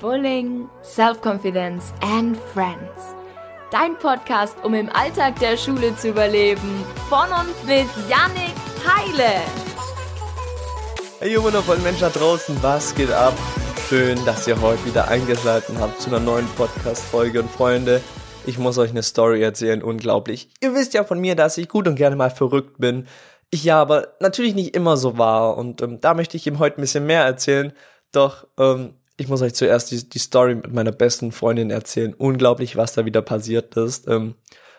Bullying, 0.00 0.66
Self-Confidence 0.82 1.92
and 2.00 2.34
Friends. 2.54 3.14
Dein 3.70 3.98
Podcast, 3.98 4.56
um 4.64 4.72
im 4.72 4.88
Alltag 4.88 5.38
der 5.40 5.58
Schule 5.58 5.94
zu 5.94 6.08
überleben. 6.08 6.84
Von 7.10 7.28
und 7.28 7.66
mit 7.66 7.86
Yannick 8.08 8.54
Heile. 8.86 9.42
Hey, 11.18 11.32
ihr 11.32 11.42
wundervollen 11.42 11.82
Menschen 11.82 12.00
da 12.00 12.08
draußen, 12.08 12.56
was 12.62 12.94
geht 12.94 13.12
ab? 13.12 13.34
Schön, 13.90 14.18
dass 14.24 14.48
ihr 14.48 14.58
heute 14.62 14.86
wieder 14.86 15.06
eingeschaltet 15.08 15.76
habt 15.78 16.00
zu 16.00 16.08
einer 16.08 16.20
neuen 16.20 16.46
Podcast-Folge. 16.56 17.42
Und 17.42 17.50
Freunde, 17.50 18.00
ich 18.46 18.58
muss 18.58 18.78
euch 18.78 18.90
eine 18.90 19.02
Story 19.02 19.42
erzählen, 19.42 19.82
unglaublich. 19.82 20.48
Ihr 20.62 20.74
wisst 20.74 20.94
ja 20.94 21.04
von 21.04 21.20
mir, 21.20 21.36
dass 21.36 21.58
ich 21.58 21.68
gut 21.68 21.86
und 21.86 21.96
gerne 21.96 22.16
mal 22.16 22.30
verrückt 22.30 22.78
bin. 22.78 23.06
Ich 23.50 23.64
ja 23.64 23.78
aber 23.78 24.14
natürlich 24.18 24.54
nicht 24.54 24.74
immer 24.74 24.96
so 24.96 25.18
war. 25.18 25.58
Und 25.58 25.82
ähm, 25.82 26.00
da 26.00 26.14
möchte 26.14 26.38
ich 26.38 26.46
ihm 26.46 26.58
heute 26.58 26.78
ein 26.78 26.80
bisschen 26.80 27.04
mehr 27.04 27.22
erzählen. 27.22 27.74
Doch 28.12 28.46
ähm, 28.58 28.94
ich 29.20 29.28
muss 29.28 29.42
euch 29.42 29.54
zuerst 29.54 29.90
die, 29.90 30.08
die 30.08 30.18
Story 30.18 30.54
mit 30.54 30.72
meiner 30.72 30.92
besten 30.92 31.30
Freundin 31.30 31.70
erzählen. 31.70 32.14
Unglaublich, 32.14 32.76
was 32.76 32.94
da 32.94 33.04
wieder 33.04 33.20
passiert 33.20 33.76
ist. 33.76 34.08
Ähm, 34.08 34.34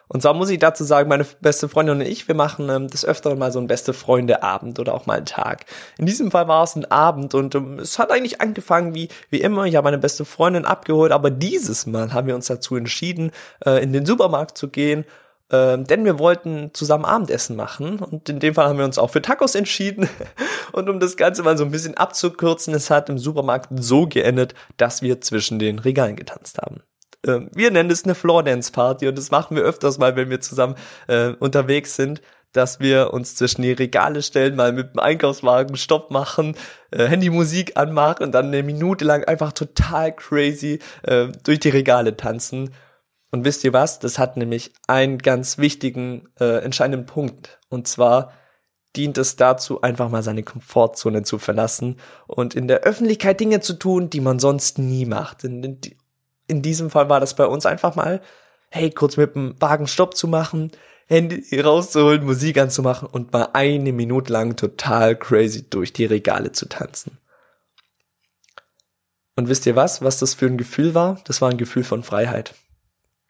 und 0.07 0.23
zwar 0.23 0.33
muss 0.33 0.49
ich 0.49 0.57
dazu 0.57 0.83
sagen, 0.83 1.07
meine 1.07 1.25
beste 1.41 1.69
Freundin 1.69 1.97
und 1.97 2.01
ich, 2.01 2.27
wir 2.27 2.33
machen 2.33 2.67
ähm, 2.69 2.87
des 2.87 3.05
Öfteren 3.05 3.37
mal 3.37 3.51
so 3.51 3.59
ein 3.59 3.67
beste 3.67 3.93
Freunde-Abend 3.93 4.79
oder 4.79 4.95
auch 4.95 5.05
mal 5.05 5.17
einen 5.17 5.27
Tag. 5.27 5.65
In 5.99 6.07
diesem 6.07 6.31
Fall 6.31 6.47
war 6.47 6.63
es 6.63 6.75
ein 6.75 6.89
Abend 6.89 7.35
und 7.35 7.53
ähm, 7.53 7.77
es 7.77 7.99
hat 7.99 8.11
eigentlich 8.11 8.41
angefangen 8.41 8.95
wie, 8.95 9.09
wie 9.29 9.41
immer. 9.41 9.65
Ich 9.65 9.75
habe 9.75 9.85
meine 9.85 9.99
beste 9.99 10.25
Freundin 10.25 10.65
abgeholt, 10.65 11.11
aber 11.11 11.29
dieses 11.29 11.85
Mal 11.85 12.11
haben 12.11 12.25
wir 12.27 12.35
uns 12.35 12.47
dazu 12.47 12.75
entschieden, 12.75 13.31
äh, 13.63 13.81
in 13.83 13.93
den 13.93 14.07
Supermarkt 14.07 14.57
zu 14.57 14.69
gehen 14.69 15.05
ähm, 15.51 15.85
denn 15.85 16.05
wir 16.05 16.17
wollten 16.17 16.71
zusammen 16.73 17.05
Abendessen 17.05 17.55
machen 17.55 17.99
und 17.99 18.29
in 18.29 18.39
dem 18.39 18.53
Fall 18.53 18.67
haben 18.67 18.77
wir 18.77 18.85
uns 18.85 18.97
auch 18.97 19.09
für 19.09 19.21
Tacos 19.21 19.55
entschieden. 19.55 20.09
Und 20.71 20.87
um 20.87 21.01
das 21.01 21.17
Ganze 21.17 21.43
mal 21.43 21.57
so 21.57 21.65
ein 21.65 21.71
bisschen 21.71 21.97
abzukürzen, 21.97 22.73
es 22.73 22.89
hat 22.89 23.09
im 23.09 23.17
Supermarkt 23.17 23.67
so 23.75 24.07
geendet, 24.07 24.55
dass 24.77 25.01
wir 25.01 25.19
zwischen 25.19 25.59
den 25.59 25.79
Regalen 25.79 26.15
getanzt 26.15 26.59
haben. 26.59 26.81
Ähm, 27.27 27.49
wir 27.53 27.71
nennen 27.71 27.91
es 27.91 28.05
eine 28.05 28.15
Floor 28.15 28.43
Dance 28.43 28.71
Party 28.71 29.09
und 29.09 29.17
das 29.17 29.31
machen 29.31 29.57
wir 29.57 29.63
öfters 29.63 29.97
mal, 29.97 30.15
wenn 30.15 30.29
wir 30.29 30.39
zusammen 30.39 30.75
äh, 31.07 31.31
unterwegs 31.39 31.97
sind 31.97 32.21
dass 32.53 32.79
wir 32.79 33.13
uns 33.13 33.35
zwischen 33.35 33.61
die 33.61 33.71
Regale 33.71 34.21
stellen, 34.21 34.55
mal 34.55 34.73
mit 34.73 34.93
dem 34.93 34.99
Einkaufswagen 34.99 35.77
Stopp 35.77 36.11
machen, 36.11 36.55
äh, 36.91 37.05
Handymusik 37.05 37.77
anmachen 37.77 38.23
und 38.23 38.31
dann 38.33 38.47
eine 38.47 38.63
Minute 38.63 39.05
lang 39.05 39.23
einfach 39.23 39.53
total 39.53 40.13
crazy 40.13 40.79
äh, 41.03 41.27
durch 41.43 41.59
die 41.59 41.69
Regale 41.69 42.17
tanzen 42.17 42.71
und 43.31 43.45
wisst 43.45 43.63
ihr 43.63 43.73
was? 43.73 43.99
Das 43.99 44.19
hat 44.19 44.37
nämlich 44.37 44.73
einen 44.87 45.17
ganz 45.17 45.57
wichtigen, 45.57 46.27
äh, 46.39 46.63
entscheidenden 46.63 47.05
Punkt. 47.05 47.59
Und 47.69 47.87
zwar 47.87 48.33
dient 48.95 49.17
es 49.17 49.37
dazu, 49.37 49.81
einfach 49.81 50.09
mal 50.09 50.21
seine 50.21 50.43
Komfortzone 50.43 51.23
zu 51.23 51.39
verlassen 51.39 51.97
und 52.27 52.55
in 52.55 52.67
der 52.67 52.81
Öffentlichkeit 52.81 53.39
Dinge 53.39 53.61
zu 53.61 53.73
tun, 53.73 54.09
die 54.09 54.19
man 54.19 54.39
sonst 54.39 54.79
nie 54.79 55.05
macht. 55.05 55.45
In, 55.45 55.63
in, 55.63 55.79
in 56.47 56.61
diesem 56.61 56.89
Fall 56.89 57.07
war 57.07 57.21
das 57.21 57.35
bei 57.35 57.45
uns 57.45 57.65
einfach 57.65 57.95
mal, 57.95 58.21
hey, 58.69 58.91
kurz 58.91 59.15
mit 59.15 59.33
dem 59.35 59.55
Wagen 59.61 59.87
Stopp 59.87 60.17
zu 60.17 60.27
machen, 60.27 60.71
Handy 61.07 61.59
rauszuholen, 61.59 62.25
Musik 62.25 62.57
anzumachen 62.57 63.07
und 63.07 63.31
mal 63.31 63.49
eine 63.53 63.93
Minute 63.93 64.31
lang 64.31 64.57
total 64.57 65.15
crazy 65.15 65.69
durch 65.69 65.93
die 65.93 66.05
Regale 66.05 66.51
zu 66.51 66.67
tanzen. 66.67 67.17
Und 69.37 69.47
wisst 69.47 69.65
ihr 69.65 69.77
was, 69.77 70.01
was 70.01 70.19
das 70.19 70.33
für 70.33 70.47
ein 70.47 70.57
Gefühl 70.57 70.93
war? 70.93 71.21
Das 71.23 71.41
war 71.41 71.49
ein 71.49 71.57
Gefühl 71.57 71.85
von 71.85 72.03
Freiheit. 72.03 72.53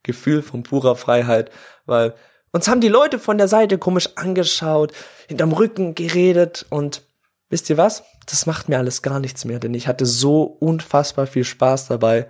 Gefühl 0.04 0.42
von 0.42 0.64
purer 0.64 0.96
Freiheit, 0.96 1.52
weil 1.86 2.14
uns 2.52 2.68
haben 2.68 2.82
die 2.82 2.90
Leute 2.90 3.20
von 3.20 3.38
der 3.38 3.48
Seite 3.48 3.78
komisch 3.78 4.10
angeschaut, 4.16 4.92
hinterm 5.28 5.54
Rücken 5.54 5.96
geredet 5.96 6.66
und 6.70 7.04
wisst 7.50 7.70
ihr 7.70 7.78
was? 7.78 8.04
Das 8.26 8.46
macht 8.46 8.70
mir 8.70 8.78
alles 8.78 9.02
gar 9.02 9.20
nichts 9.20 9.46
mehr, 9.46 9.60
denn 9.60 9.74
ich 9.74 9.88
hatte 9.88 10.06
so 10.06 10.44
unfassbar 10.44 11.28
viel 11.28 11.46
Spaß 11.46 11.88
dabei, 11.88 12.28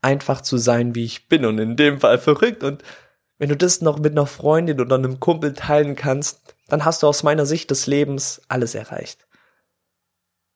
einfach 0.00 0.42
zu 0.42 0.58
sein, 0.58 0.94
wie 0.94 1.04
ich 1.04 1.28
bin 1.28 1.44
und 1.44 1.58
in 1.58 1.76
dem 1.76 2.00
Fall 2.00 2.18
verrückt 2.18 2.62
und 2.62 2.82
wenn 3.38 3.48
du 3.48 3.56
das 3.56 3.80
noch 3.80 3.98
mit 3.98 4.12
einer 4.12 4.26
Freundin 4.26 4.80
oder 4.80 4.94
einem 4.94 5.18
Kumpel 5.18 5.54
teilen 5.54 5.96
kannst, 5.96 6.54
dann 6.68 6.84
hast 6.84 7.02
du 7.02 7.08
aus 7.08 7.22
meiner 7.22 7.46
Sicht 7.46 7.70
des 7.70 7.86
Lebens 7.86 8.42
alles 8.48 8.74
erreicht. 8.74 9.26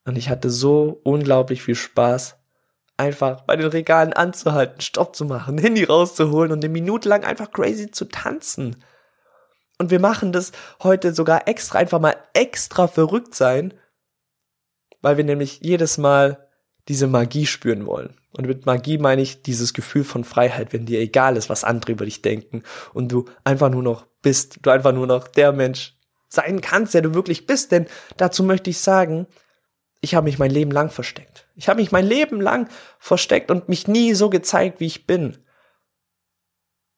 Und 0.04 0.16
ich 0.16 0.30
hatte 0.30 0.48
so 0.48 1.00
unglaublich 1.02 1.62
viel 1.62 1.74
Spaß 1.74 2.36
einfach 2.98 3.42
bei 3.42 3.56
den 3.56 3.68
Regalen 3.68 4.12
anzuhalten, 4.12 4.80
Stopp 4.80 5.16
zu 5.16 5.24
machen, 5.24 5.58
Handy 5.58 5.84
rauszuholen 5.84 6.52
und 6.52 6.64
eine 6.64 6.72
Minute 6.72 7.08
lang 7.08 7.24
einfach 7.24 7.50
crazy 7.50 7.90
zu 7.90 8.06
tanzen. 8.06 8.82
Und 9.78 9.90
wir 9.90 10.00
machen 10.00 10.32
das 10.32 10.52
heute 10.82 11.14
sogar 11.14 11.46
extra, 11.46 11.78
einfach 11.78 12.00
mal 12.00 12.16
extra 12.34 12.88
verrückt 12.88 13.34
sein, 13.34 13.72
weil 15.00 15.16
wir 15.16 15.24
nämlich 15.24 15.60
jedes 15.62 15.98
Mal 15.98 16.48
diese 16.88 17.06
Magie 17.06 17.46
spüren 17.46 17.86
wollen. 17.86 18.16
Und 18.32 18.46
mit 18.46 18.66
Magie 18.66 18.98
meine 18.98 19.22
ich 19.22 19.42
dieses 19.42 19.74
Gefühl 19.74 20.04
von 20.04 20.24
Freiheit, 20.24 20.72
wenn 20.72 20.86
dir 20.86 21.00
egal 21.00 21.36
ist, 21.36 21.48
was 21.48 21.64
andere 21.64 21.92
über 21.92 22.04
dich 22.04 22.22
denken 22.22 22.62
und 22.92 23.12
du 23.12 23.26
einfach 23.44 23.70
nur 23.70 23.82
noch 23.82 24.06
bist, 24.22 24.58
du 24.62 24.70
einfach 24.70 24.92
nur 24.92 25.06
noch 25.06 25.28
der 25.28 25.52
Mensch 25.52 25.96
sein 26.28 26.60
kannst, 26.60 26.94
der 26.94 27.02
du 27.02 27.14
wirklich 27.14 27.46
bist. 27.46 27.72
Denn 27.72 27.86
dazu 28.16 28.42
möchte 28.42 28.70
ich 28.70 28.78
sagen, 28.78 29.26
ich 30.00 30.14
habe 30.14 30.24
mich 30.24 30.38
mein 30.38 30.50
Leben 30.50 30.70
lang 30.70 30.90
versteckt. 30.90 31.47
Ich 31.58 31.68
habe 31.68 31.80
mich 31.80 31.90
mein 31.90 32.06
Leben 32.06 32.40
lang 32.40 32.70
versteckt 33.00 33.50
und 33.50 33.68
mich 33.68 33.88
nie 33.88 34.14
so 34.14 34.30
gezeigt, 34.30 34.78
wie 34.78 34.86
ich 34.86 35.08
bin. 35.08 35.38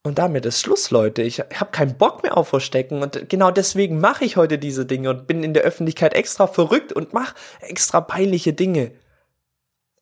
Und 0.03 0.19
damit 0.19 0.44
ist 0.44 0.60
Schluss, 0.60 0.91
Leute. 0.91 1.22
Ich 1.22 1.41
habe 1.41 1.71
keinen 1.71 1.97
Bock 1.97 2.22
mehr 2.22 2.37
auf 2.37 2.48
Verstecken 2.48 3.03
und 3.03 3.31
genau 3.31 3.50
deswegen 3.50 4.00
mache 4.00 4.26
ich 4.26 4.37
heute 4.37 4.59
diese 4.59 4.84
Dinge 4.84 5.09
und 5.09 5.26
bin 5.26 5.43
in 5.43 5.54
der 5.54 5.62
Öffentlichkeit 5.62 6.12
extra 6.12 6.47
verrückt 6.47 6.93
und 6.93 7.15
mache 7.15 7.34
extra 7.60 8.03
peinliche 8.03 8.53
Dinge. 8.53 8.93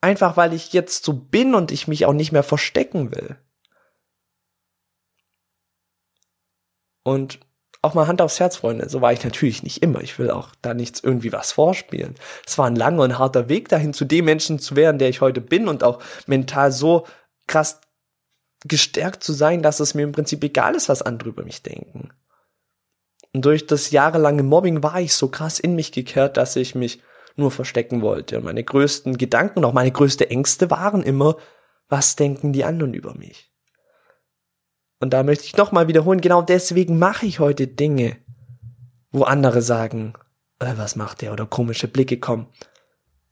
Einfach 0.01 0.37
weil 0.37 0.53
ich 0.53 0.73
jetzt 0.73 1.05
so 1.05 1.13
bin 1.13 1.55
und 1.55 1.71
ich 1.71 1.87
mich 1.87 2.05
auch 2.05 2.13
nicht 2.13 2.33
mehr 2.33 2.43
verstecken 2.43 3.13
will. 3.13 3.37
Und 7.05 7.39
auch 7.83 7.95
mal 7.95 8.07
Hand 8.07 8.21
aufs 8.21 8.41
Herz, 8.41 8.57
Freunde. 8.57 8.89
So 8.89 9.01
war 9.01 9.13
ich 9.13 9.23
natürlich 9.23 9.63
nicht 9.63 9.83
immer. 9.83 10.01
Ich 10.01 10.19
will 10.19 10.31
auch 10.31 10.49
da 10.63 10.75
nichts 10.75 11.01
irgendwie 11.01 11.33
was 11.33 11.53
vorspielen. 11.53 12.15
Es 12.47 12.59
war 12.59 12.67
ein 12.67 12.77
langer 12.77 13.05
und 13.05 13.19
harter 13.19 13.49
Weg 13.49 13.69
dahin, 13.69 13.93
zu 13.93 14.05
dem 14.05 14.25
Menschen 14.25 14.59
zu 14.59 14.75
werden, 14.77 14.99
der 14.99 15.09
ich 15.09 15.21
heute 15.21 15.41
bin 15.41 15.69
und 15.69 15.85
auch 15.85 16.03
mental 16.27 16.73
so 16.73 17.07
krass 17.47 17.81
gestärkt 18.65 19.23
zu 19.23 19.33
sein, 19.33 19.63
dass 19.63 19.79
es 19.79 19.95
mir 19.95 20.03
im 20.03 20.13
Prinzip 20.13 20.43
egal 20.43 20.75
ist, 20.75 20.89
was 20.89 21.03
andere 21.03 21.29
über 21.29 21.45
mich 21.45 21.63
denken. 21.63 22.11
Und 23.33 23.45
durch 23.45 23.67
das 23.67 23.91
jahrelange 23.91 24.43
Mobbing 24.43 24.83
war 24.83 25.01
ich 25.01 25.15
so 25.15 25.29
krass 25.29 25.61
in 25.61 25.77
mich 25.77 25.93
gekehrt, 25.93 26.37
dass 26.37 26.57
ich 26.57 26.75
mich 26.75 27.01
nur 27.37 27.53
verstecken 27.53 28.03
wollte. 28.03 28.39
Und 28.39 28.45
meine 28.45 28.65
größten 28.65 29.17
Gedanken 29.17 29.65
auch 29.65 29.73
meine 29.73 29.93
größte 29.93 30.29
Ängste 30.29 30.71
waren 30.71 31.05
immer, 31.05 31.37
was 31.89 32.17
denken 32.17 32.53
die 32.53 32.65
anderen 32.65 32.95
über 32.95 33.15
mich? 33.15 33.53
Und 35.01 35.13
da 35.13 35.23
möchte 35.23 35.45
ich 35.45 35.57
nochmal 35.57 35.89
wiederholen, 35.89 36.21
genau 36.21 36.43
deswegen 36.43 36.99
mache 36.99 37.27
ich 37.27 37.39
heute 37.39 37.67
Dinge, 37.67 38.17
wo 39.11 39.23
andere 39.23 39.63
sagen, 39.63 40.15
äh, 40.59 40.75
was 40.77 40.97
macht 40.97 41.23
der 41.23 41.33
oder 41.33 41.47
komische 41.47 41.89
Blicke 41.89 42.19
kommen. 42.19 42.49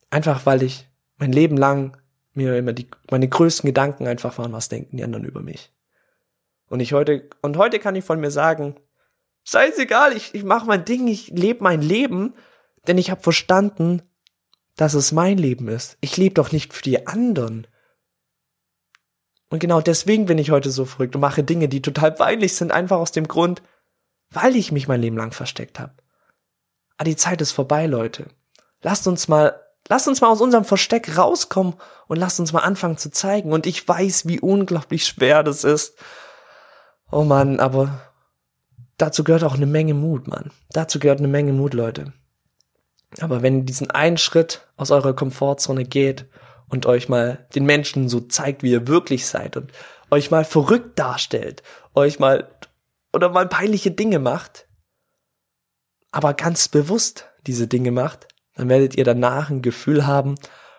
Einfach 0.09 0.45
weil 0.45 0.63
ich 0.63 0.87
mein 1.17 1.31
Leben 1.31 1.57
lang 1.57 1.97
mir 2.33 2.57
immer 2.57 2.73
die, 2.73 2.87
meine 3.11 3.27
größten 3.27 3.67
Gedanken 3.67 4.07
einfach 4.07 4.37
waren, 4.37 4.53
was 4.53 4.69
denken 4.69 4.97
die 4.97 5.03
anderen 5.03 5.25
über 5.25 5.41
mich. 5.41 5.73
Und 6.69 6.79
ich 6.79 6.93
heute, 6.93 7.29
und 7.41 7.57
heute 7.57 7.79
kann 7.79 7.95
ich 7.95 8.05
von 8.05 8.19
mir 8.19 8.31
sagen, 8.31 8.75
scheißegal, 9.43 10.15
ich, 10.15 10.35
ich 10.35 10.43
mache 10.43 10.67
mein 10.67 10.85
Ding, 10.85 11.07
ich 11.07 11.29
lebe 11.29 11.63
mein 11.63 11.81
Leben, 11.81 12.33
denn 12.87 12.97
ich 12.97 13.09
habe 13.11 13.21
verstanden, 13.21 14.01
dass 14.75 14.93
es 14.93 15.11
mein 15.11 15.37
Leben 15.37 15.67
ist. 15.67 15.97
Ich 16.01 16.15
lebe 16.17 16.35
doch 16.35 16.51
nicht 16.51 16.73
für 16.73 16.83
die 16.83 17.07
anderen. 17.07 17.67
Und 19.49 19.59
genau 19.59 19.81
deswegen 19.81 20.25
bin 20.25 20.37
ich 20.37 20.51
heute 20.51 20.71
so 20.71 20.85
verrückt 20.85 21.15
und 21.15 21.21
mache 21.21 21.43
Dinge, 21.43 21.69
die 21.69 21.81
total 21.81 22.11
peinlich 22.11 22.55
sind, 22.55 22.71
einfach 22.71 22.97
aus 22.97 23.11
dem 23.11 23.27
Grund, 23.27 23.61
weil 24.29 24.55
ich 24.55 24.71
mich 24.71 24.87
mein 24.87 25.01
Leben 25.01 25.17
lang 25.17 25.31
versteckt 25.31 25.79
habe. 25.79 25.93
Aber 26.97 27.05
die 27.05 27.15
Zeit 27.15 27.41
ist 27.41 27.53
vorbei, 27.53 27.85
Leute. 27.85 28.27
Lasst 28.81 29.07
uns 29.07 29.27
mal, 29.27 29.59
lasst 29.87 30.07
uns 30.07 30.19
mal 30.19 30.29
aus 30.29 30.41
unserem 30.41 30.65
Versteck 30.65 31.17
rauskommen 31.17 31.75
und 32.07 32.17
lasst 32.17 32.39
uns 32.39 32.51
mal 32.51 32.61
anfangen 32.61 32.97
zu 32.97 33.09
zeigen. 33.09 33.53
Und 33.53 33.65
ich 33.65 33.87
weiß, 33.87 34.27
wie 34.27 34.39
unglaublich 34.39 35.05
schwer 35.05 35.43
das 35.43 35.63
ist. 35.63 35.97
Oh 37.09 37.23
Mann, 37.23 37.61
aber 37.61 38.01
dazu 38.97 39.23
gehört 39.23 39.45
auch 39.45 39.55
eine 39.55 39.65
Menge 39.65 39.93
Mut, 39.93 40.27
Mann. 40.27 40.51
Dazu 40.71 40.99
gehört 40.99 41.19
eine 41.19 41.29
Menge 41.29 41.53
Mut, 41.53 41.73
Leute. 41.73 42.11
Aber 43.21 43.41
wenn 43.41 43.59
ihr 43.59 43.63
diesen 43.63 43.89
einen 43.89 44.17
Schritt 44.17 44.67
aus 44.75 44.91
eurer 44.91 45.13
Komfortzone 45.13 45.85
geht 45.85 46.25
und 46.69 46.85
euch 46.85 47.09
mal 47.09 47.47
den 47.55 47.65
Menschen 47.65 48.09
so 48.09 48.19
zeigt, 48.19 48.63
wie 48.63 48.71
ihr 48.71 48.87
wirklich 48.87 49.25
seid 49.25 49.57
und 49.57 49.71
euch 50.11 50.31
mal 50.31 50.45
verrückt 50.45 50.99
darstellt, 50.99 51.63
euch 51.93 52.19
mal 52.19 52.49
oder 53.13 53.29
mal 53.29 53.47
peinliche 53.47 53.91
Dinge 53.91 54.19
macht, 54.19 54.67
aber 56.11 56.33
ganz 56.33 56.67
bewusst 56.67 57.29
diese 57.45 57.67
Dinge 57.67 57.91
macht, 57.91 58.27
dann 58.55 58.69
werdet 58.69 58.95
ihr 58.95 59.03
danach 59.03 59.49
ein 59.49 59.61
Gefühl 59.61 60.05
haben 60.05 60.35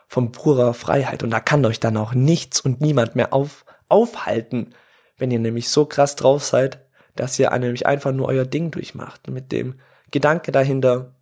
von 0.07 0.33
purer 0.33 0.75
Freiheit 0.75 1.23
und 1.23 1.31
da 1.31 1.41
kann 1.41 1.65
euch 1.65 1.81
dann 1.81 1.97
auch 1.97 2.15
nichts 2.15 2.61
und 2.61 2.81
niemand 2.81 3.15
mehr 3.15 3.33
auf, 3.33 3.65
aufhalten, 3.89 4.75
wenn 5.17 5.31
ihr 5.31 5.39
nämlich 5.39 5.69
so 5.69 5.85
krass 5.85 6.17
drauf 6.17 6.45
seid, 6.45 6.85
dass 7.15 7.39
ihr 7.39 7.51
nämlich 7.59 7.87
einfach 7.87 8.13
nur 8.13 8.29
euer 8.29 8.45
Ding 8.45 8.71
durchmacht 8.71 9.29
mit 9.29 9.53
dem 9.53 9.81
Gedanke 10.11 10.53
dahinter, 10.53 11.15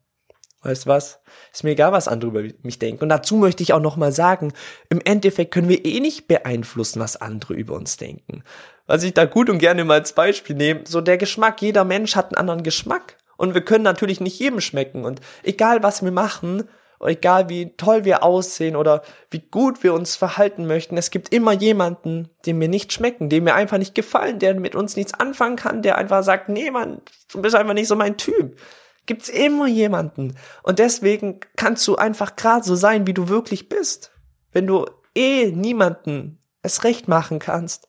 weißt 0.66 0.86
was? 0.86 1.20
Ist 1.52 1.64
mir 1.64 1.70
egal, 1.70 1.92
was 1.92 2.08
andere 2.08 2.30
über 2.30 2.54
mich 2.62 2.78
denken. 2.78 3.04
Und 3.04 3.08
dazu 3.08 3.36
möchte 3.36 3.62
ich 3.62 3.72
auch 3.72 3.80
nochmal 3.80 4.12
sagen, 4.12 4.52
im 4.88 5.00
Endeffekt 5.04 5.52
können 5.52 5.68
wir 5.68 5.84
eh 5.84 6.00
nicht 6.00 6.28
beeinflussen, 6.28 7.00
was 7.00 7.20
andere 7.20 7.54
über 7.54 7.74
uns 7.74 7.96
denken. 7.96 8.42
Was 8.86 9.02
ich 9.02 9.14
da 9.14 9.24
gut 9.24 9.48
und 9.48 9.58
gerne 9.58 9.84
mal 9.84 10.00
als 10.00 10.12
Beispiel 10.12 10.56
nehme, 10.56 10.80
so 10.84 11.00
der 11.00 11.16
Geschmack, 11.16 11.62
jeder 11.62 11.84
Mensch 11.84 12.16
hat 12.16 12.26
einen 12.26 12.36
anderen 12.36 12.62
Geschmack. 12.62 13.16
Und 13.36 13.54
wir 13.54 13.62
können 13.62 13.84
natürlich 13.84 14.20
nicht 14.20 14.38
jedem 14.38 14.60
schmecken. 14.60 15.04
Und 15.04 15.20
egal 15.42 15.82
was 15.82 16.02
wir 16.02 16.12
machen, 16.12 16.68
egal 17.00 17.48
wie 17.48 17.76
toll 17.76 18.04
wir 18.04 18.22
aussehen 18.22 18.76
oder 18.76 19.02
wie 19.30 19.40
gut 19.40 19.82
wir 19.82 19.92
uns 19.94 20.16
verhalten 20.16 20.66
möchten, 20.66 20.96
es 20.96 21.10
gibt 21.10 21.32
immer 21.32 21.52
jemanden, 21.52 22.30
dem 22.46 22.60
wir 22.60 22.68
nicht 22.68 22.92
schmecken, 22.92 23.28
dem 23.28 23.44
wir 23.44 23.54
einfach 23.54 23.78
nicht 23.78 23.94
gefallen, 23.94 24.38
der 24.38 24.54
mit 24.54 24.74
uns 24.74 24.96
nichts 24.96 25.14
anfangen 25.14 25.56
kann, 25.56 25.82
der 25.82 25.98
einfach 25.98 26.22
sagt, 26.22 26.48
nee, 26.48 26.70
Mann, 26.70 27.02
du 27.32 27.42
bist 27.42 27.54
einfach 27.54 27.74
nicht 27.74 27.88
so 27.88 27.96
mein 27.96 28.16
Typ. 28.16 28.58
Gibt's 29.06 29.28
immer 29.28 29.66
jemanden. 29.66 30.36
Und 30.62 30.78
deswegen 30.78 31.40
kannst 31.56 31.86
du 31.86 31.96
einfach 31.96 32.36
gerade 32.36 32.64
so 32.64 32.74
sein, 32.74 33.06
wie 33.06 33.14
du 33.14 33.28
wirklich 33.28 33.68
bist. 33.68 34.12
Wenn 34.52 34.66
du 34.66 34.86
eh 35.14 35.50
niemanden 35.52 36.42
es 36.62 36.84
recht 36.84 37.08
machen 37.08 37.38
kannst, 37.38 37.88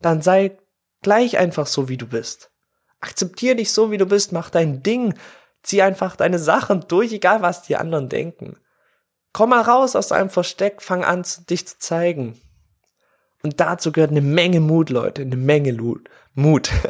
dann 0.00 0.22
sei 0.22 0.56
gleich 1.02 1.38
einfach 1.38 1.66
so, 1.66 1.88
wie 1.88 1.96
du 1.96 2.06
bist. 2.06 2.50
Akzeptier 3.00 3.54
dich 3.54 3.72
so, 3.72 3.90
wie 3.90 3.98
du 3.98 4.06
bist, 4.06 4.32
mach 4.32 4.50
dein 4.50 4.82
Ding, 4.82 5.14
zieh 5.62 5.82
einfach 5.82 6.16
deine 6.16 6.38
Sachen 6.38 6.86
durch, 6.88 7.12
egal 7.12 7.42
was 7.42 7.62
die 7.62 7.76
anderen 7.76 8.08
denken. 8.08 8.56
Komm 9.32 9.50
mal 9.50 9.60
raus 9.60 9.94
aus 9.94 10.08
deinem 10.08 10.30
Versteck, 10.30 10.82
fang 10.82 11.04
an, 11.04 11.24
dich 11.48 11.66
zu 11.66 11.78
zeigen. 11.78 12.40
Und 13.42 13.60
dazu 13.60 13.92
gehört 13.92 14.10
eine 14.10 14.22
Menge 14.22 14.60
Mut, 14.60 14.90
Leute, 14.90 15.22
eine 15.22 15.36
Menge 15.36 15.76
Mut. 16.34 16.70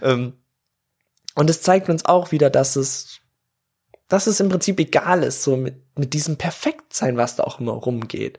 Ähm, 0.00 0.41
und 1.34 1.48
es 1.50 1.62
zeigt 1.62 1.88
uns 1.88 2.04
auch 2.04 2.32
wieder, 2.32 2.50
dass 2.50 2.76
es, 2.76 3.20
dass 4.08 4.26
es 4.26 4.40
im 4.40 4.48
Prinzip 4.48 4.78
egal 4.80 5.22
ist, 5.22 5.42
so 5.42 5.56
mit, 5.56 5.76
mit 5.96 6.12
diesem 6.12 6.36
Perfektsein, 6.36 7.16
was 7.16 7.36
da 7.36 7.44
auch 7.44 7.60
immer 7.60 7.72
rumgeht. 7.72 8.38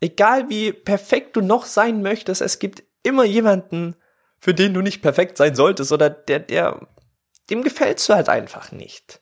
Egal 0.00 0.48
wie 0.48 0.72
perfekt 0.72 1.36
du 1.36 1.40
noch 1.40 1.64
sein 1.64 2.02
möchtest, 2.02 2.40
es 2.40 2.58
gibt 2.58 2.82
immer 3.02 3.24
jemanden, 3.24 3.96
für 4.38 4.54
den 4.54 4.74
du 4.74 4.80
nicht 4.80 5.02
perfekt 5.02 5.36
sein 5.36 5.54
solltest 5.54 5.92
oder 5.92 6.10
der, 6.10 6.38
der, 6.40 6.86
dem 7.50 7.62
gefällst 7.62 8.08
du 8.08 8.14
halt 8.14 8.28
einfach 8.28 8.72
nicht. 8.72 9.20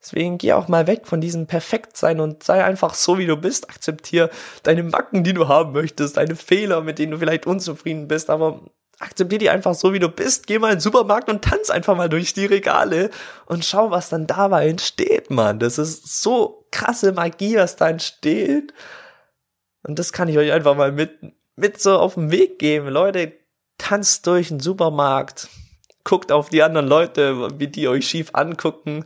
Deswegen 0.00 0.38
geh 0.38 0.52
auch 0.52 0.68
mal 0.68 0.86
weg 0.86 1.06
von 1.06 1.20
diesem 1.20 1.46
Perfektsein 1.46 2.20
und 2.20 2.44
sei 2.44 2.62
einfach 2.62 2.94
so, 2.94 3.18
wie 3.18 3.26
du 3.26 3.36
bist. 3.36 3.68
Akzeptier 3.68 4.30
deine 4.62 4.84
Macken, 4.84 5.24
die 5.24 5.34
du 5.34 5.48
haben 5.48 5.72
möchtest, 5.72 6.16
deine 6.16 6.36
Fehler, 6.36 6.82
mit 6.82 6.98
denen 6.98 7.12
du 7.12 7.18
vielleicht 7.18 7.46
unzufrieden 7.46 8.06
bist, 8.06 8.30
aber 8.30 8.60
akzeptier 8.98 9.38
die 9.38 9.50
einfach 9.50 9.74
so, 9.74 9.92
wie 9.92 9.98
du 9.98 10.08
bist. 10.08 10.46
Geh 10.46 10.58
mal 10.58 10.68
in 10.68 10.76
den 10.76 10.80
Supermarkt 10.80 11.28
und 11.28 11.42
tanz 11.42 11.70
einfach 11.70 11.96
mal 11.96 12.08
durch 12.08 12.34
die 12.34 12.46
Regale 12.46 13.10
und 13.46 13.64
schau, 13.64 13.90
was 13.90 14.08
dann 14.08 14.26
dabei 14.26 14.68
entsteht, 14.68 15.30
Mann. 15.30 15.58
Das 15.58 15.78
ist 15.78 16.20
so 16.20 16.66
krasse 16.70 17.12
Magie, 17.12 17.56
was 17.56 17.76
da 17.76 17.88
entsteht. 17.88 18.74
Und 19.82 19.98
das 19.98 20.12
kann 20.12 20.28
ich 20.28 20.38
euch 20.38 20.52
einfach 20.52 20.76
mal 20.76 20.92
mit, 20.92 21.12
mit 21.56 21.80
so 21.80 21.98
auf 21.98 22.14
den 22.14 22.30
Weg 22.30 22.58
geben. 22.58 22.88
Leute, 22.88 23.32
tanzt 23.78 24.26
durch 24.26 24.48
den 24.48 24.60
Supermarkt, 24.60 25.48
guckt 26.04 26.32
auf 26.32 26.48
die 26.48 26.62
anderen 26.62 26.88
Leute, 26.88 27.48
wie 27.58 27.68
die 27.68 27.88
euch 27.88 28.08
schief 28.08 28.30
angucken. 28.32 29.04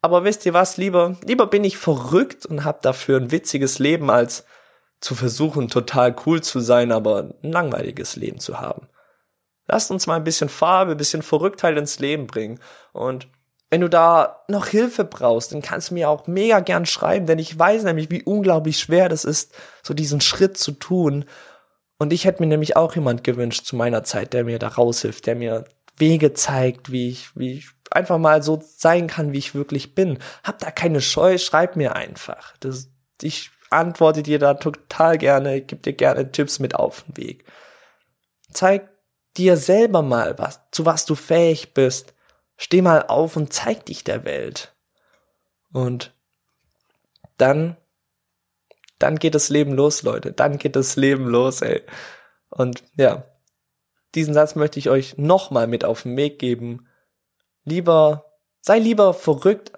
Aber 0.00 0.22
wisst 0.24 0.46
ihr 0.46 0.54
was, 0.54 0.76
lieber, 0.76 1.16
lieber 1.24 1.46
bin 1.46 1.64
ich 1.64 1.76
verrückt 1.76 2.46
und 2.46 2.64
hab 2.64 2.82
dafür 2.82 3.18
ein 3.18 3.32
witziges 3.32 3.78
Leben, 3.78 4.10
als 4.10 4.44
zu 5.00 5.14
versuchen, 5.14 5.68
total 5.68 6.14
cool 6.24 6.42
zu 6.42 6.60
sein, 6.60 6.92
aber 6.92 7.30
ein 7.42 7.50
langweiliges 7.50 8.16
Leben 8.16 8.38
zu 8.38 8.60
haben. 8.60 8.88
Lasst 9.66 9.90
uns 9.90 10.06
mal 10.06 10.16
ein 10.16 10.24
bisschen 10.24 10.48
Farbe, 10.48 10.92
ein 10.92 10.96
bisschen 10.96 11.22
Verrücktheit 11.22 11.76
ins 11.76 11.98
Leben 11.98 12.26
bringen. 12.26 12.60
Und 12.92 13.28
wenn 13.70 13.80
du 13.80 13.88
da 13.88 14.44
noch 14.46 14.66
Hilfe 14.66 15.04
brauchst, 15.04 15.52
dann 15.52 15.62
kannst 15.62 15.90
du 15.90 15.94
mir 15.94 16.08
auch 16.08 16.26
mega 16.26 16.60
gern 16.60 16.86
schreiben, 16.86 17.26
denn 17.26 17.38
ich 17.38 17.58
weiß 17.58 17.84
nämlich, 17.84 18.10
wie 18.10 18.22
unglaublich 18.22 18.78
schwer 18.78 19.08
das 19.08 19.24
ist, 19.24 19.52
so 19.82 19.94
diesen 19.94 20.20
Schritt 20.20 20.56
zu 20.58 20.72
tun. 20.72 21.24
Und 21.98 22.12
ich 22.12 22.24
hätte 22.24 22.42
mir 22.42 22.46
nämlich 22.46 22.76
auch 22.76 22.94
jemand 22.94 23.24
gewünscht 23.24 23.64
zu 23.64 23.76
meiner 23.76 24.04
Zeit, 24.04 24.32
der 24.32 24.44
mir 24.44 24.58
da 24.58 24.68
raushilft, 24.68 25.26
der 25.26 25.34
mir 25.34 25.64
Wege 25.96 26.34
zeigt, 26.34 26.92
wie 26.92 27.08
ich, 27.08 27.36
wie 27.36 27.54
ich 27.54 27.68
einfach 27.90 28.18
mal 28.18 28.42
so 28.42 28.62
sein 28.62 29.06
kann, 29.06 29.32
wie 29.32 29.38
ich 29.38 29.54
wirklich 29.54 29.94
bin. 29.94 30.18
Hab 30.42 30.58
da 30.58 30.70
keine 30.70 31.00
Scheu, 31.00 31.38
schreib 31.38 31.76
mir 31.76 31.96
einfach. 31.96 32.56
Das, 32.58 32.88
ich 33.22 33.50
antworte 33.70 34.22
dir 34.22 34.38
da 34.38 34.54
total 34.54 35.18
gerne, 35.18 35.60
gib 35.60 35.82
dir 35.82 35.92
gerne 35.92 36.30
Tipps 36.30 36.58
mit 36.58 36.74
auf 36.74 37.02
den 37.02 37.16
Weg. 37.16 37.44
Zeig 38.52 38.88
dir 39.36 39.56
selber 39.56 40.02
mal 40.02 40.38
was, 40.38 40.60
zu 40.70 40.86
was 40.86 41.06
du 41.06 41.14
fähig 41.14 41.74
bist. 41.74 42.14
Steh 42.56 42.82
mal 42.82 43.06
auf 43.08 43.36
und 43.36 43.52
zeig 43.52 43.86
dich 43.86 44.04
der 44.04 44.24
Welt. 44.24 44.74
Und 45.72 46.14
dann, 47.36 47.76
dann 48.98 49.18
geht 49.18 49.34
das 49.34 49.48
Leben 49.48 49.72
los, 49.72 50.02
Leute. 50.02 50.32
Dann 50.32 50.58
geht 50.58 50.76
das 50.76 50.96
Leben 50.96 51.26
los, 51.26 51.62
ey. 51.62 51.82
Und 52.48 52.84
ja, 52.96 53.24
diesen 54.14 54.34
Satz 54.34 54.54
möchte 54.54 54.78
ich 54.78 54.88
euch 54.88 55.18
nochmal 55.18 55.66
mit 55.66 55.84
auf 55.84 56.02
den 56.02 56.16
Weg 56.16 56.38
geben. 56.38 56.86
Lieber, 57.64 58.24
sei 58.60 58.78
lieber 58.78 59.14
verrückt 59.14 59.72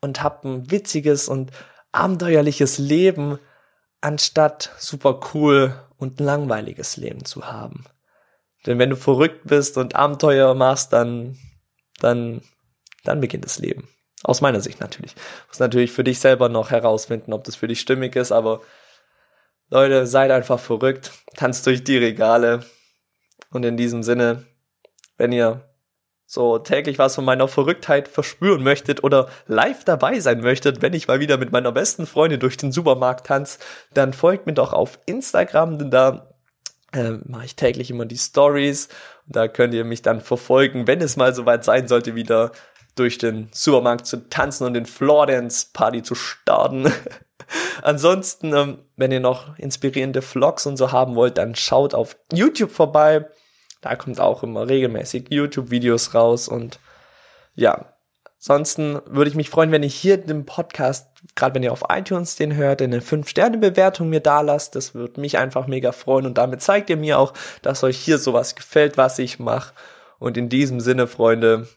und 0.00 0.22
hab 0.22 0.44
ein 0.44 0.70
witziges 0.70 1.28
und 1.28 1.50
abenteuerliches 1.92 2.78
Leben, 2.78 3.38
anstatt 4.00 4.70
super 4.78 5.20
cool 5.34 5.74
und 5.98 6.18
langweiliges 6.18 6.96
Leben 6.96 7.26
zu 7.26 7.46
haben. 7.46 7.84
Denn 8.66 8.78
wenn 8.78 8.90
du 8.90 8.96
verrückt 8.96 9.42
bist 9.44 9.76
und 9.76 9.96
Abenteuer 9.96 10.54
machst, 10.54 10.92
dann, 10.92 11.36
dann, 12.00 12.42
dann 13.04 13.20
beginnt 13.20 13.44
das 13.44 13.58
Leben. 13.58 13.88
Aus 14.24 14.40
meiner 14.40 14.60
Sicht 14.60 14.80
natürlich. 14.80 15.14
Du 15.14 15.20
musst 15.48 15.60
natürlich 15.60 15.90
für 15.90 16.04
dich 16.04 16.20
selber 16.20 16.48
noch 16.48 16.70
herausfinden, 16.70 17.32
ob 17.32 17.44
das 17.44 17.56
für 17.56 17.66
dich 17.66 17.80
stimmig 17.80 18.14
ist, 18.14 18.30
aber 18.30 18.60
Leute, 19.68 20.06
seid 20.06 20.30
einfach 20.30 20.60
verrückt, 20.60 21.10
tanzt 21.34 21.66
durch 21.66 21.82
die 21.82 21.96
Regale. 21.96 22.60
Und 23.50 23.64
in 23.64 23.76
diesem 23.76 24.02
Sinne, 24.02 24.44
wenn 25.16 25.32
ihr 25.32 25.62
so 26.26 26.58
täglich 26.58 26.98
was 26.98 27.14
von 27.14 27.24
meiner 27.24 27.48
Verrücktheit 27.48 28.08
verspüren 28.08 28.62
möchtet 28.62 29.04
oder 29.04 29.28
live 29.46 29.84
dabei 29.84 30.20
sein 30.20 30.40
möchtet, 30.40 30.82
wenn 30.82 30.94
ich 30.94 31.08
mal 31.08 31.20
wieder 31.20 31.36
mit 31.36 31.52
meiner 31.52 31.72
besten 31.72 32.06
Freundin 32.06 32.40
durch 32.40 32.56
den 32.56 32.72
Supermarkt 32.72 33.26
tanze, 33.26 33.58
dann 33.92 34.12
folgt 34.12 34.46
mir 34.46 34.54
doch 34.54 34.72
auf 34.72 34.98
Instagram, 35.06 35.78
denn 35.78 35.90
da 35.90 36.31
äh, 36.92 37.12
mache 37.24 37.44
ich 37.44 37.56
täglich 37.56 37.90
immer 37.90 38.04
die 38.04 38.18
Stories. 38.18 38.88
Da 39.26 39.48
könnt 39.48 39.74
ihr 39.74 39.84
mich 39.84 40.02
dann 40.02 40.20
verfolgen, 40.20 40.86
wenn 40.86 41.00
es 41.00 41.16
mal 41.16 41.34
soweit 41.34 41.64
sein 41.64 41.88
sollte, 41.88 42.14
wieder 42.14 42.52
durch 42.94 43.18
den 43.18 43.48
Supermarkt 43.52 44.06
zu 44.06 44.28
tanzen 44.28 44.66
und 44.66 44.74
den 44.74 44.86
Floor 44.86 45.26
Dance 45.26 45.68
Party 45.72 46.02
zu 46.02 46.14
starten. 46.14 46.92
Ansonsten, 47.82 48.54
ähm, 48.54 48.78
wenn 48.96 49.12
ihr 49.12 49.20
noch 49.20 49.58
inspirierende 49.58 50.22
Vlogs 50.22 50.66
und 50.66 50.76
so 50.76 50.92
haben 50.92 51.14
wollt, 51.14 51.38
dann 51.38 51.54
schaut 51.54 51.94
auf 51.94 52.16
YouTube 52.32 52.70
vorbei. 52.70 53.28
Da 53.80 53.96
kommt 53.96 54.20
auch 54.20 54.42
immer 54.42 54.68
regelmäßig 54.68 55.26
YouTube-Videos 55.30 56.14
raus 56.14 56.48
und 56.48 56.78
ja, 57.54 57.92
Ansonsten 58.42 59.00
würde 59.06 59.30
ich 59.30 59.36
mich 59.36 59.50
freuen, 59.50 59.70
wenn 59.70 59.84
ihr 59.84 59.88
hier 59.88 60.16
den 60.16 60.44
Podcast, 60.44 61.11
gerade 61.34 61.54
wenn 61.54 61.62
ihr 61.62 61.72
auf 61.72 61.84
iTunes 61.88 62.36
den 62.36 62.54
hört, 62.54 62.82
eine 62.82 63.00
5-Sterne-Bewertung 63.00 64.08
mir 64.08 64.20
da 64.20 64.40
lasst. 64.40 64.74
Das 64.74 64.94
würde 64.94 65.20
mich 65.20 65.38
einfach 65.38 65.66
mega 65.66 65.92
freuen 65.92 66.26
und 66.26 66.38
damit 66.38 66.62
zeigt 66.62 66.90
ihr 66.90 66.96
mir 66.96 67.18
auch, 67.18 67.32
dass 67.62 67.84
euch 67.84 67.98
hier 67.98 68.18
sowas 68.18 68.54
gefällt, 68.54 68.96
was 68.96 69.18
ich 69.18 69.38
mache. 69.38 69.72
Und 70.18 70.36
in 70.36 70.48
diesem 70.48 70.80
Sinne, 70.80 71.06
Freunde, 71.06 71.68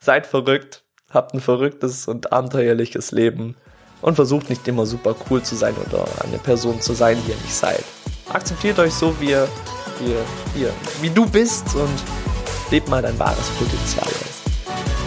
seid 0.00 0.26
verrückt, 0.26 0.84
habt 1.10 1.34
ein 1.34 1.40
verrücktes 1.40 2.06
und 2.06 2.32
abenteuerliches 2.32 3.12
Leben 3.12 3.56
und 4.00 4.14
versucht 4.14 4.50
nicht 4.50 4.66
immer 4.68 4.86
super 4.86 5.14
cool 5.28 5.42
zu 5.42 5.54
sein 5.56 5.74
oder 5.86 6.04
eine 6.24 6.38
Person 6.38 6.80
zu 6.80 6.92
sein, 6.92 7.18
die 7.24 7.30
ihr 7.30 7.36
nicht 7.36 7.54
seid. 7.54 7.84
Akzeptiert 8.32 8.78
euch 8.78 8.92
so, 8.92 9.18
wie 9.20 9.30
ihr, 9.30 9.48
wie 10.00 10.12
ihr, 10.12 10.24
wie, 10.54 11.02
wie 11.02 11.10
du 11.10 11.28
bist 11.28 11.74
und 11.74 12.04
lebt 12.70 12.88
mal 12.88 13.02
dein 13.02 13.18
wahres 13.18 13.48
Potenzial 13.58 14.06
aus. 14.06 14.42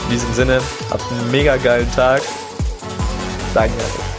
In 0.06 0.12
diesem 0.12 0.34
Sinne, 0.34 0.60
habt 0.90 1.04
einen 1.12 1.32
mega 1.32 1.58
geilen 1.58 1.90
Tag. 1.92 2.22
Dein 3.53 3.70
Janik. 3.70 4.11